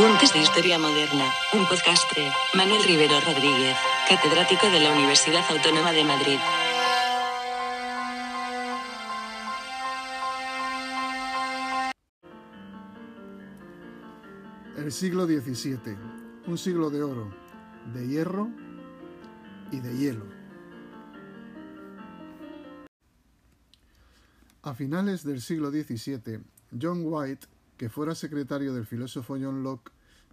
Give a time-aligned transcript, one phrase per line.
[0.00, 3.76] Un test de historia moderna, un podcastre, Manuel Rivero Rodríguez,
[4.08, 6.38] catedrático de la Universidad Autónoma de Madrid.
[14.78, 15.98] El siglo XVII,
[16.46, 17.30] un siglo de oro,
[17.92, 18.48] de hierro
[19.70, 20.24] y de hielo.
[24.62, 26.40] A finales del siglo XVII,
[26.80, 27.48] John White,
[27.80, 29.90] que fuera secretario del filósofo John Locke,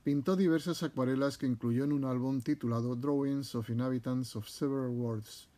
[0.07, 5.49] pintó diversas acuarelas que incluyó en un álbum titulado Drawings of Inhabitants of Several Worlds,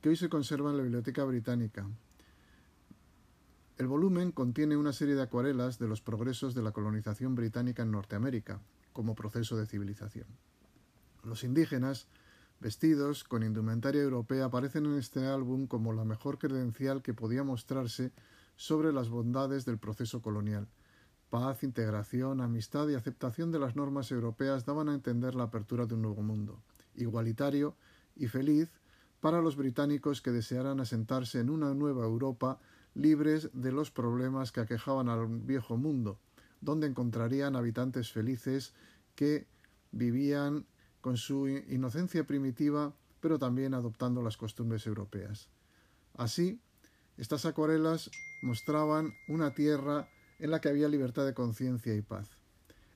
[0.00, 1.84] que hoy se conserva en la Biblioteca Británica.
[3.76, 7.90] El volumen contiene una serie de acuarelas de los progresos de la colonización británica en
[7.90, 8.60] Norteamérica,
[8.92, 10.28] como proceso de civilización.
[11.24, 12.06] Los indígenas,
[12.60, 18.12] vestidos con indumentaria europea, aparecen en este álbum como la mejor credencial que podía mostrarse
[18.54, 20.68] sobre las bondades del proceso colonial.
[21.30, 25.94] Paz, integración, amistad y aceptación de las normas europeas daban a entender la apertura de
[25.94, 26.62] un nuevo mundo,
[26.94, 27.76] igualitario
[28.16, 28.70] y feliz
[29.20, 32.60] para los británicos que desearan asentarse en una nueva Europa
[32.94, 36.18] libres de los problemas que aquejaban al viejo mundo,
[36.62, 38.72] donde encontrarían habitantes felices
[39.14, 39.46] que
[39.92, 40.64] vivían
[41.02, 45.48] con su inocencia primitiva, pero también adoptando las costumbres europeas.
[46.16, 46.60] Así,
[47.18, 48.10] estas acuarelas
[48.42, 52.28] mostraban una tierra en la que había libertad de conciencia y paz.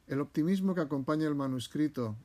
[0.06, 2.16] El optimismo que acompaña el manuscrito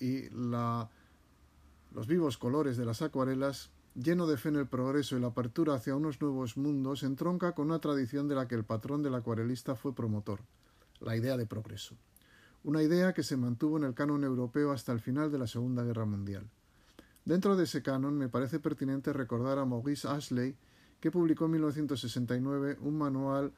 [0.00, 5.28] y los vivos colores de las acuarelas lleno de fe en el progreso y la
[5.28, 9.14] apertura hacia unos nuevos mundos, entronca con una tradición de la que el patrón del
[9.14, 10.40] acuarelista fue promotor,
[11.00, 11.96] la idea de progreso.
[12.62, 15.82] Una idea que se mantuvo en el canon europeo hasta el final de la Segunda
[15.82, 16.48] Guerra Mundial.
[17.24, 20.56] Dentro de ese canon me parece pertinente recordar a Maurice Ashley,
[21.00, 23.52] que publicó en 1969 un manual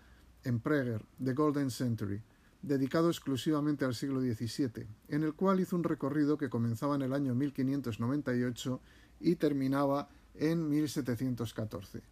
[0.44, 2.22] en Prager, The Golden Century,
[2.62, 7.12] dedicado exclusivamente al siglo XVII, en el cual hizo un recorrido que comenzaba en el
[7.12, 8.80] año 1598
[9.20, 12.02] y terminaba en 1714,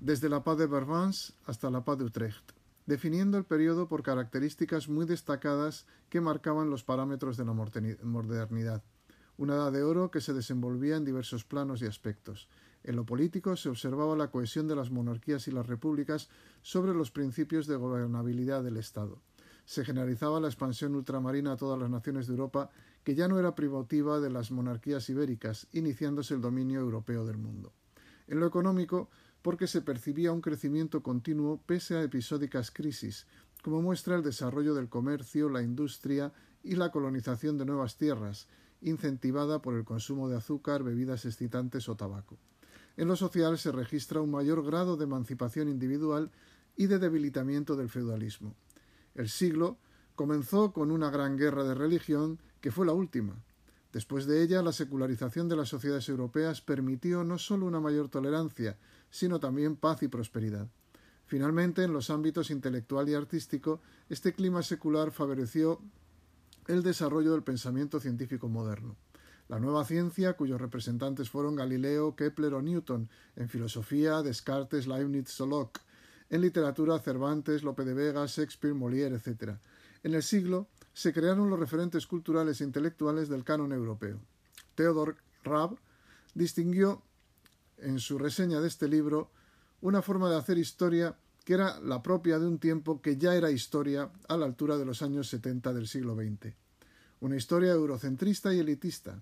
[0.00, 2.52] desde la paz de Vervins hasta la paz de Utrecht,
[2.86, 8.82] definiendo el periodo por características muy destacadas que marcaban los parámetros de la modernidad.
[9.38, 12.48] Una edad de oro que se desenvolvía en diversos planos y aspectos.
[12.84, 16.28] En lo político se observaba la cohesión de las monarquías y las repúblicas
[16.62, 19.22] sobre los principios de gobernabilidad del Estado.
[19.64, 22.70] Se generalizaba la expansión ultramarina a todas las naciones de Europa
[23.04, 27.72] que ya no era privativa de las monarquías ibéricas, iniciándose el dominio europeo del mundo.
[28.26, 29.08] En lo económico,
[29.42, 33.26] porque se percibía un crecimiento continuo pese a episódicas crisis,
[33.62, 36.32] como muestra el desarrollo del comercio, la industria
[36.62, 38.48] y la colonización de nuevas tierras,
[38.80, 42.38] incentivada por el consumo de azúcar, bebidas excitantes o tabaco.
[42.96, 46.30] En lo social se registra un mayor grado de emancipación individual
[46.76, 48.54] y de debilitamiento del feudalismo.
[49.14, 49.78] El siglo
[50.14, 53.34] comenzó con una gran guerra de religión que fue la última.
[53.92, 58.78] Después de ella, la secularización de las sociedades europeas permitió no solo una mayor tolerancia,
[59.10, 60.68] sino también paz y prosperidad.
[61.26, 65.80] Finalmente, en los ámbitos intelectual y artístico, este clima secular favoreció
[66.66, 68.96] el desarrollo del pensamiento científico moderno.
[69.52, 75.46] La nueva ciencia, cuyos representantes fueron Galileo, Kepler o Newton, en filosofía, Descartes, Leibniz o
[75.46, 75.82] Locke,
[76.30, 79.58] en literatura, Cervantes, Lope de Vega, Shakespeare, Molière, etc.
[80.04, 84.20] En el siglo se crearon los referentes culturales e intelectuales del canon europeo.
[84.74, 85.76] Theodor Raab
[86.32, 87.02] distinguió
[87.76, 89.30] en su reseña de este libro
[89.82, 91.14] una forma de hacer historia
[91.44, 94.86] que era la propia de un tiempo que ya era historia a la altura de
[94.86, 96.54] los años 70 del siglo XX.
[97.20, 99.20] Una historia eurocentrista y elitista.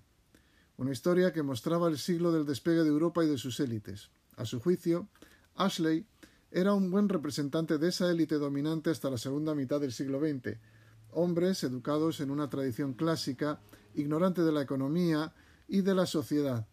[0.81, 4.09] Una historia que mostraba el siglo del despegue de Europa y de sus élites.
[4.35, 5.09] A su juicio,
[5.53, 6.07] Ashley
[6.49, 10.57] era un buen representante de esa élite dominante hasta la segunda mitad del siglo XX,
[11.11, 13.59] hombres educados en una tradición clásica,
[13.93, 15.35] ignorante de la economía
[15.67, 16.65] y de la sociedad,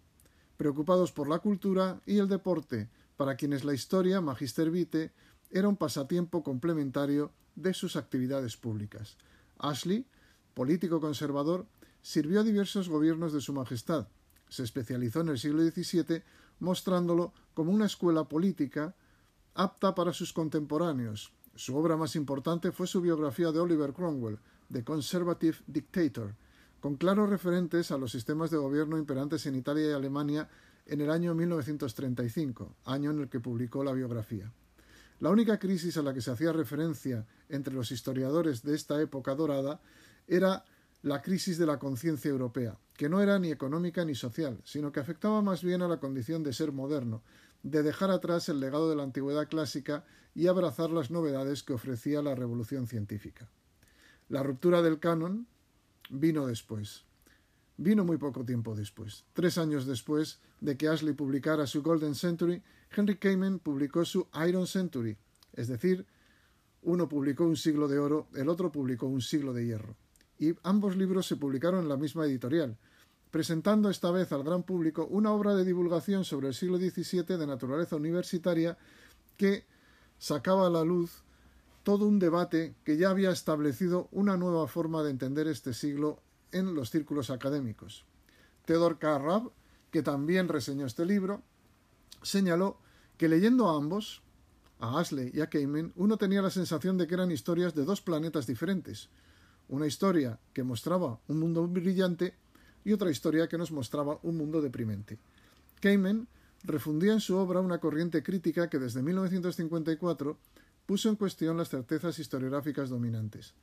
[0.57, 2.89] preocupados por la cultura y el deporte,
[3.19, 5.13] para quienes la historia, Magister Vitae,
[5.51, 9.19] era un pasatiempo complementario de sus actividades públicas.
[9.59, 10.07] Ashley,
[10.55, 11.67] político conservador,
[12.03, 14.09] sirvió a diversos gobiernos de Su Majestad.
[14.49, 16.23] Se especializó en el siglo XVII,
[16.61, 18.95] mostrándolo como una escuela política
[19.55, 24.39] apta para sus contemporáneos, su obra más importante fue su biografía de Oliver Cromwell,
[24.73, 26.37] The Conservative Dictator,
[26.79, 30.49] con claros referentes a los sistemas de gobierno imperantes en Italia y Alemania
[30.87, 34.53] en el año 1935, año en el que publicó la biografía.
[35.19, 39.35] La única crisis a la que se hacía referencia entre los historiadores de esta época
[39.35, 39.81] dorada
[40.29, 40.65] era
[41.03, 45.01] la crisis de la conciencia europea, que no era ni económica ni social, sino que
[45.01, 47.23] afectaba más bien a la condición de ser moderno,
[47.63, 50.05] de dejar atrás el legado de la antigüedad clásica
[50.35, 53.49] y abrazar las novedades que ofrecía la revolución científica.
[54.29, 55.47] La ruptura del canon
[56.11, 57.05] vino después.
[57.77, 59.25] Vino muy poco tiempo después.
[59.33, 62.63] Tres años después de que Ashley publicara su Golden Century,
[62.95, 65.17] Henry Kamen publicó su Iron Century,
[65.53, 66.07] es decir,
[66.83, 69.97] uno publicó un siglo de oro, el otro publicó un siglo de hierro.
[70.39, 72.77] Y ambos libros se publicaron en la misma editorial,
[73.31, 77.47] presentando esta vez al gran público una obra de divulgación sobre el siglo XVII de
[77.47, 78.79] naturaleza universitaria
[79.37, 79.65] que
[80.19, 81.23] sacaba a la luz
[81.83, 86.21] todo un debate que ya había establecido una nueva forma de entender este siglo
[86.53, 88.05] en los círculos académicos.
[88.65, 89.43] Theodor K.
[89.91, 91.43] que también reseñó este libro,
[92.23, 92.79] señaló
[93.17, 94.23] que leyendo a ambos,
[94.81, 98.03] a Ashley y a Kamen, uno tenía la sensación de que eran historias de dos
[98.03, 99.09] planetas diferentes.
[99.69, 102.35] Una historia que mostraba un mundo brillante
[102.85, 105.19] y otra historia que nos mostraba un mundo deprimente.
[105.81, 106.27] Kamen
[106.65, 110.39] refundía en su obra una corriente crítica que desde 1954
[110.87, 113.55] puso en cuestión las certezas historiográficas dominantes.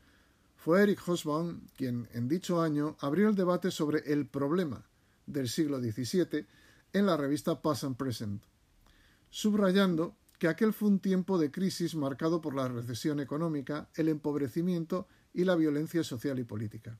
[0.56, 4.86] Fue Eric Hobsbawm quien, en dicho año, abrió el debate sobre el problema
[5.25, 6.46] del siglo XVII
[6.94, 8.44] en la revista Past and Present,
[9.30, 15.08] subrayando que aquel fue un tiempo de crisis marcado por la recesión económica, el empobrecimiento
[15.36, 16.98] y la violencia social y política.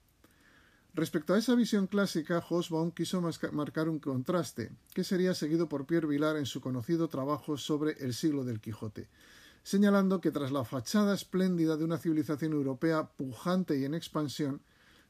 [0.94, 3.22] Respecto a esa visión clásica, Hobsbawm quiso
[3.52, 8.14] marcar un contraste, que sería seguido por Pierre Vilar en su conocido trabajo sobre el
[8.14, 9.10] siglo del Quijote,
[9.64, 14.62] señalando que tras la fachada espléndida de una civilización europea pujante y en expansión,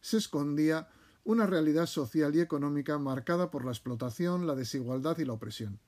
[0.02, 0.88] se escondía
[1.24, 5.80] una realidad social y económica marcada por la explotación, la desigualdad y la opresión.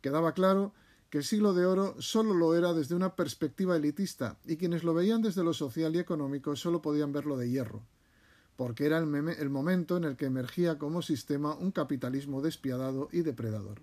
[0.00, 0.78] Quedaba claro que
[1.16, 5.22] el siglo de oro solo lo era desde una perspectiva elitista, y quienes lo veían
[5.22, 7.82] desde lo social y económico solo podían verlo de hierro,
[8.56, 13.22] porque era el, el momento en el que emergía como sistema un capitalismo despiadado y
[13.22, 13.80] depredador.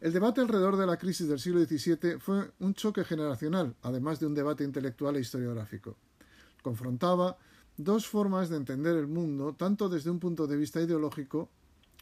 [0.00, 4.26] El debate alrededor de la crisis del siglo XVII fue un choque generacional, además de
[4.26, 5.96] un debate intelectual e historiográfico.
[6.62, 7.38] Confrontaba
[7.76, 11.50] dos formas de entender el mundo, tanto desde un punto de vista ideológico,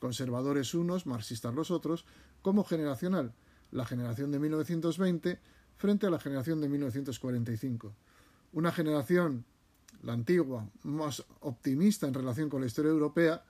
[0.00, 2.04] conservadores unos, marxistas los otros,
[2.42, 3.32] como generacional,
[3.70, 5.38] la generación de 1920
[5.76, 7.94] frente a la generación de 1945.
[8.52, 9.44] Una generación,
[10.02, 13.44] la antigua, más optimista en relación con la historia europea,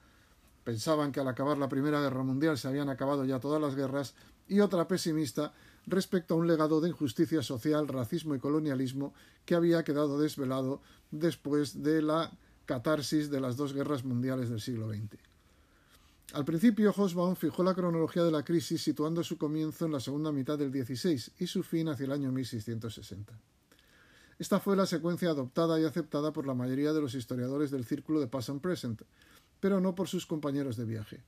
[0.64, 4.14] pensaban que al acabar la Primera Guerra Mundial se habían acabado ya todas las guerras,
[4.48, 5.52] y otra pesimista
[5.86, 9.14] respecto a un legado de injusticia social, racismo y colonialismo
[9.44, 10.80] que había quedado desvelado
[11.10, 12.32] después de la
[12.66, 15.27] catarsis de las dos guerras mundiales del siglo XX.
[16.34, 20.30] Al principio, Hobsbawm fijó la cronología de la crisis situando su comienzo en la segunda
[20.30, 23.32] mitad del XVI y su fin hacia el año 1660.
[24.38, 28.20] Esta fue la secuencia adoptada y aceptada por la mayoría de los historiadores del círculo
[28.20, 29.02] de Past and Present,
[29.58, 31.24] pero no por sus compañeros de viaje.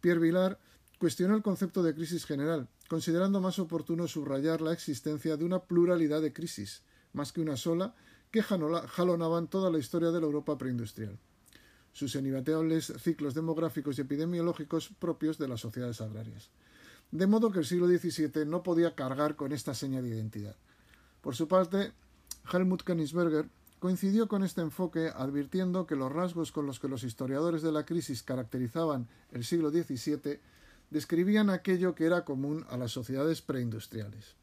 [0.00, 0.58] Pierre Vilar
[0.98, 6.22] cuestionó el concepto de crisis general, considerando más oportuno subrayar la existencia de una pluralidad
[6.22, 6.82] de crisis,
[7.12, 7.94] más que una sola,
[8.30, 11.18] que jalonaban toda la historia de la Europa preindustrial
[11.92, 16.50] sus inevitables ciclos demográficos y epidemiológicos propios de las sociedades agrarias.
[17.10, 20.56] De modo que el siglo XVII no podía cargar con esta seña de identidad.
[21.20, 21.92] Por su parte,
[22.52, 23.48] Helmut Königsberger
[23.80, 27.84] coincidió con este enfoque advirtiendo que los rasgos con los que los historiadores de la
[27.84, 30.38] crisis caracterizaban el siglo XVII
[30.90, 34.39] describían aquello que era común a las sociedades preindustriales.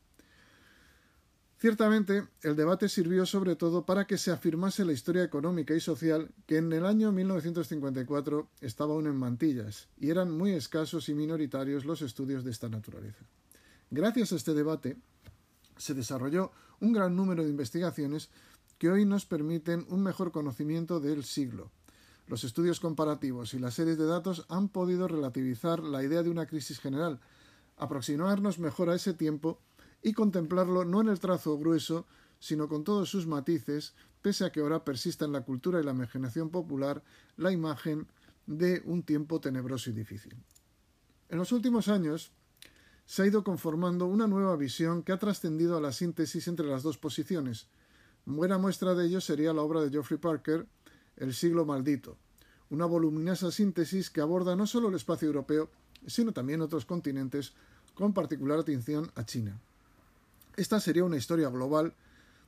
[1.60, 6.30] Ciertamente, el debate sirvió sobre todo para que se afirmase la historia económica y social
[6.46, 11.84] que en el año 1954 estaba aún en mantillas, y eran muy escasos y minoritarios
[11.84, 13.26] los estudios de esta naturaleza.
[13.90, 14.98] Gracias a este debate,
[15.78, 18.30] se desarrolló un gran número de investigaciones
[18.78, 21.72] que hoy nos permiten un mejor conocimiento del siglo.
[22.28, 26.46] Los estudios comparativos y las series de datos han podido relativizar la idea de una
[26.46, 27.20] crisis general,
[27.78, 29.60] aproximarnos mejor a ese tiempo
[30.02, 32.06] y contemplarlo no en el trazo grueso,
[32.40, 35.92] sino con todos sus matices, pese a que ahora persista en la cultura y la
[35.92, 37.04] imaginación popular
[37.36, 38.08] la imagen
[38.46, 40.36] de un tiempo tenebroso y difícil.
[41.30, 42.32] En los últimos años
[43.06, 46.84] se ha ido conformando una nueva visión que ha trascendido a la síntesis entre las
[46.84, 47.68] dos posiciones.
[48.26, 50.68] Buena muestra de ello sería la obra de Geoffrey Parker,
[51.16, 52.18] El siglo maldito,
[52.70, 55.70] una voluminosa síntesis que aborda no solo el espacio europeo,
[56.06, 57.54] sino también otros continentes,
[57.96, 59.60] con particular atención a China.
[60.58, 61.94] Esta sería una historia global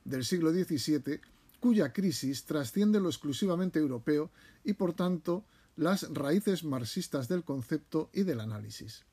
[0.04, 1.20] del siglo XVII
[1.60, 4.30] cuya crisis trasciende lo exclusivamente europeo
[4.64, 5.44] y por tanto
[5.76, 9.04] las raíces marxistas del concepto y del análisis.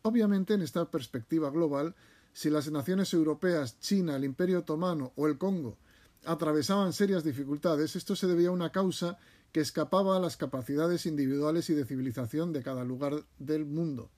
[0.00, 1.94] Obviamente en esta perspectiva global,
[2.32, 5.76] si las naciones europeas, China, el Imperio Otomano o el Congo
[6.24, 9.18] atravesaban serias dificultades, esto se debía a una causa
[9.52, 14.10] que escapaba a las capacidades individuales y de civilización de cada lugar del mundo.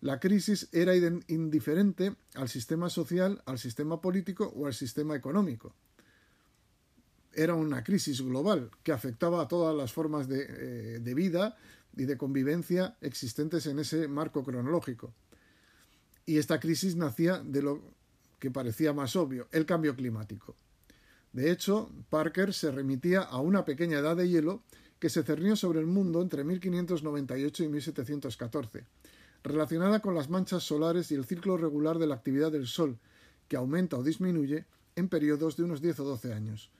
[0.00, 0.94] La crisis era
[1.26, 5.74] indiferente al sistema social, al sistema político o al sistema económico.
[7.34, 11.56] era una crisis global que afectaba a todas las formas de, eh, de vida
[11.96, 15.14] y de convivencia existentes en ese marco cronológico.
[16.26, 17.82] Y esta crisis nacía de lo
[18.38, 20.56] que parecía más obvio, el cambio climático.
[21.32, 24.62] De hecho, Parker se remitía a una pequeña edad de hielo
[24.98, 28.84] que se cernió sobre el mundo entre 1598 y 1714,
[29.42, 32.98] relacionada con las manchas solares y el ciclo regular de la actividad del Sol,
[33.48, 34.66] que aumenta o disminuye
[34.96, 36.70] en periodos de unos 10 o 12 años.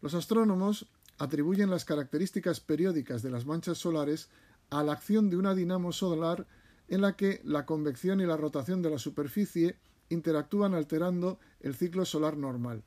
[0.00, 0.86] Los astrónomos
[1.18, 4.28] atribuyen las características periódicas de las manchas solares
[4.70, 6.46] a la acción de una dinamo solar
[6.88, 9.76] en la que la convección y la rotación de la superficie
[10.08, 12.82] interactúan alterando el ciclo solar normal.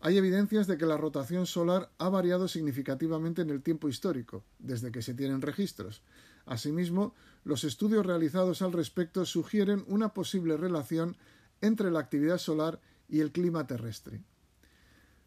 [0.00, 4.90] Hay evidencias de que la rotación solar ha variado significativamente en el tiempo histórico, desde
[4.90, 6.02] que se tienen registros.
[6.46, 11.16] Asimismo, los estudios realizados al respecto sugieren una posible relación
[11.60, 14.22] entre la actividad solar y el clima terrestre.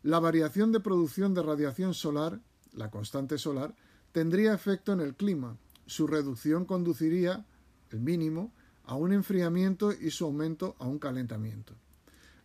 [0.04, 2.40] La variación de producción de radiación solar,
[2.74, 3.76] la constante solar,
[4.12, 5.58] tendría efecto en el clima.
[5.88, 7.46] Su reducción conduciría,
[7.90, 8.54] el mínimo,
[8.86, 11.74] a un enfriamiento y su aumento a un calentamiento.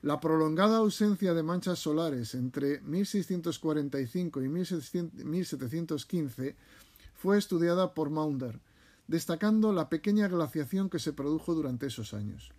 [0.02, 6.56] La prolongada ausencia de manchas solares entre 1645 y 1715
[7.20, 8.62] fue estudiada por Maunder,
[9.06, 12.50] destacando la pequeña glaciación que se produjo durante esos años.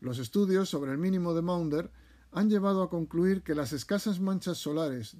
[0.00, 1.90] Los estudios sobre el mínimo de Maunder
[2.32, 5.18] han llevado a concluir que las escasas manchas solares